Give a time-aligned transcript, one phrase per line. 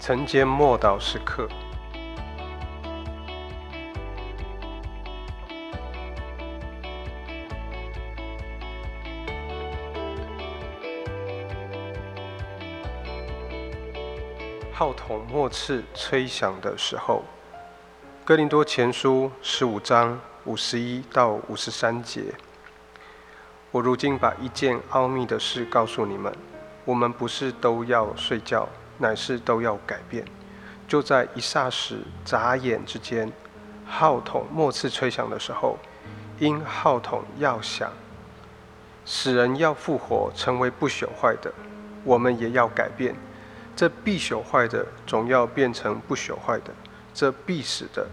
[0.00, 1.48] 晨间默祷时刻，
[14.70, 17.24] 号筒末次吹响的时候，
[18.26, 22.34] 《哥林多前书》十五章五十一到五十三节。
[23.70, 26.30] 我如今把一件奥秘的事告诉你们：
[26.84, 28.68] 我们不是都要睡觉。
[28.98, 30.24] 乃是都要改变，
[30.86, 33.32] 就在一霎时、眨眼之间，
[33.86, 35.78] 号筒末次吹响的时候，
[36.38, 37.90] 因号筒要响，
[39.04, 41.52] 使人要复活，成为不朽坏的，
[42.04, 43.14] 我们也要改变。
[43.76, 46.72] 这必朽坏的总要变成不朽坏的，
[47.12, 48.06] 这必死的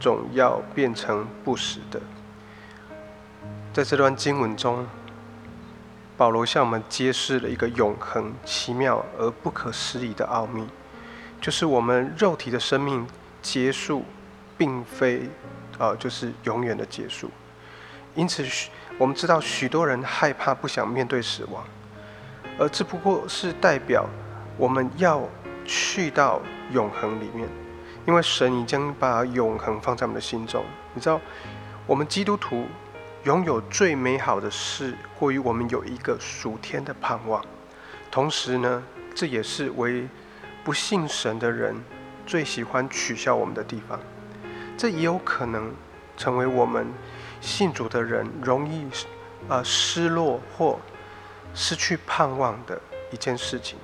[0.00, 2.00] 总要变成不死的。
[3.72, 4.86] 在这段经文中。
[6.22, 10.64] 保罗向我们揭示了一个永恒、奇妙而不可思议的奥秘，
[11.40, 13.04] 就是我们肉体的生命
[13.42, 14.04] 结束，
[14.56, 15.28] 并非
[15.80, 17.28] 啊，就是永远的结束。
[18.14, 18.46] 因此，
[18.98, 21.64] 我们知道许多人害怕、不想面对死亡，
[22.56, 24.08] 而这不过是代表
[24.56, 25.28] 我们要
[25.64, 27.48] 去到永恒里面，
[28.06, 30.64] 因为神已经把永恒放在我们的心中。
[30.94, 31.20] 你知道，
[31.84, 32.64] 我们基督徒。
[33.24, 37.40] 拥有最美好的事，或于我们有一个属天的盼望。
[38.10, 38.82] 同时呢，
[39.14, 40.08] 这也是为
[40.64, 41.76] 不信神的人
[42.26, 44.00] 最喜欢取笑我们的地方。
[44.76, 45.72] 这也有可能
[46.16, 46.84] 成为我们
[47.40, 48.88] 信主的人容易
[49.48, 50.80] 呃失落或
[51.54, 52.80] 失去盼望的
[53.12, 53.78] 一件事情。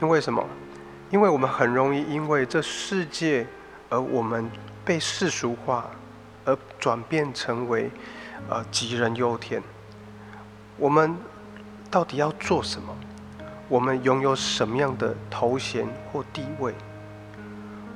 [0.00, 0.42] 因为什么？
[1.10, 3.46] 因为我们很容易因为这世界
[3.90, 4.50] 而我们
[4.86, 5.90] 被世俗化。
[6.46, 7.90] 而转变成为，
[8.48, 9.62] 呃，杞人忧天。
[10.78, 11.16] 我们
[11.90, 12.96] 到底要做什么？
[13.68, 16.72] 我们拥有什么样的头衔或地位？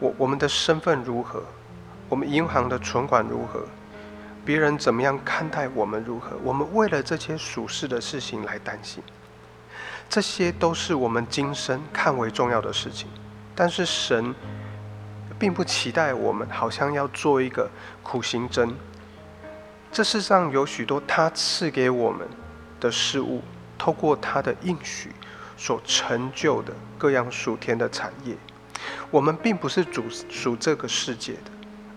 [0.00, 1.44] 我我们的身份如何？
[2.08, 3.64] 我们银行的存款如何？
[4.44, 6.36] 别人怎么样看待我们如何？
[6.42, 9.00] 我们为了这些属世的事情来担心，
[10.08, 13.08] 这些都是我们今生看为重要的事情。
[13.54, 14.34] 但是神。
[15.40, 17.70] 并不期待我们好像要做一个
[18.02, 18.76] 苦行僧。
[19.90, 22.28] 这世上有许多他赐给我们
[22.78, 23.42] 的事物，
[23.78, 25.10] 透过他的应许
[25.56, 28.36] 所成就的各样属天的产业。
[29.10, 31.50] 我们并不是主属这个世界的，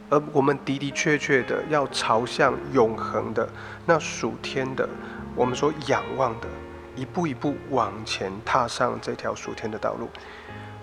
[0.09, 3.47] 而我们的的确确的要朝向永恒的
[3.85, 4.87] 那属天的，
[5.35, 6.47] 我们所仰望的，
[6.95, 10.09] 一步一步往前踏上这条属天的道路。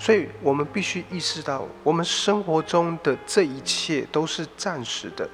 [0.01, 5.29] 所以我们必须意识到，我们生活中的这一切都是暂时的，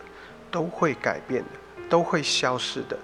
[0.50, 1.50] 都会改变的，
[1.88, 2.98] 都会消失的。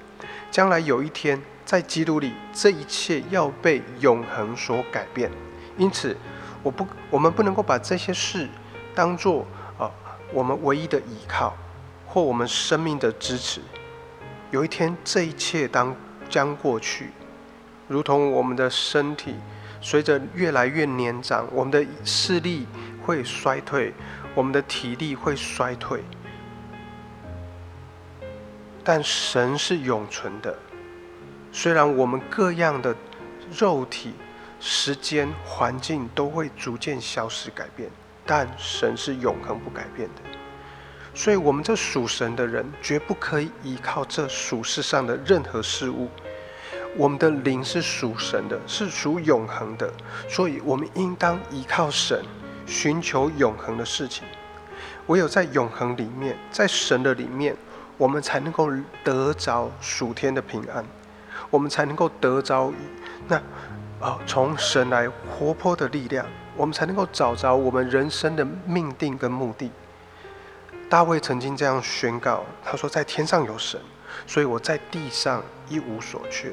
[0.50, 5.30] 将来有一天，在基督里，这一切要被永恒所改变。
[5.78, 6.16] 因此，
[6.64, 8.48] 我不，我们不能够把这些事
[8.92, 9.46] 当做
[9.78, 9.88] 啊
[10.32, 11.56] 我们唯一的依靠，
[12.08, 13.60] 或我们生命的支持。
[14.50, 15.94] 有一天，这一切当
[16.28, 17.12] 将过去，
[17.92, 19.34] 如同我们的身体。
[19.84, 22.68] 随着越来越年长，我们的视力
[23.04, 23.92] 会衰退，
[24.32, 26.04] 我们的体力会衰退。
[28.84, 30.56] 但神是永存的，
[31.50, 32.94] 虽然我们各样的
[33.58, 34.14] 肉体、
[34.60, 37.90] 时间、环境都会逐渐消失改变，
[38.24, 40.22] 但神是永恒不改变的。
[41.12, 46.08] 所以，我们这属神的人，绝不可以依靠这属世上的任何事物。
[46.96, 49.90] 我们的灵是属神的，是属永恒的，
[50.28, 52.22] 所以我们应当依靠神，
[52.66, 54.24] 寻求永恒的事情。
[55.06, 57.56] 唯有在永恒里面，在神的里面，
[57.96, 58.70] 我们才能够
[59.02, 60.84] 得着属天的平安，
[61.50, 62.72] 我们才能够得着
[63.26, 63.36] 那
[63.98, 66.26] 啊从神来活泼的力量，
[66.56, 69.70] 我们才能够找着我们人生的命定跟目的。
[70.90, 73.80] 大卫曾经这样宣告：“他说，在天上有神，
[74.26, 76.52] 所以我在地上一无所缺。”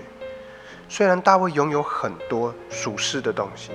[0.92, 3.72] 虽然大卫拥有很多属世的东西，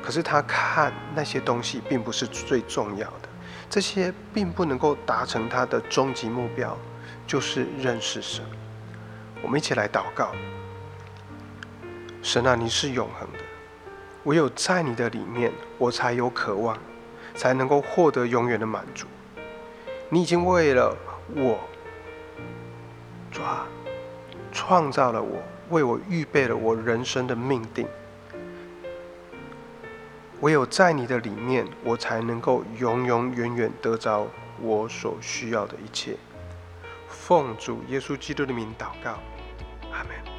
[0.00, 3.28] 可是他看那些东西并不是最重要的，
[3.68, 6.78] 这些并不能够达成他的终极目标，
[7.26, 8.44] 就是认识神。
[9.42, 10.32] 我们一起来祷告：
[12.22, 13.38] 神啊，你是永恒的，
[14.22, 16.78] 唯有在你的里面，我才有渴望，
[17.34, 19.06] 才能够获得永远的满足。
[20.08, 20.96] 你已经为了
[21.34, 21.58] 我，
[23.32, 23.66] 抓
[24.54, 25.42] 创造了我。
[25.70, 27.88] 为我预备了我人生的命定，
[30.42, 34.26] 唯有在你的里面，我才能够永永远远得着
[34.60, 36.16] 我所需要的一切。
[37.08, 39.12] 奉主耶稣基督的名祷告，
[39.90, 40.33] 阿门。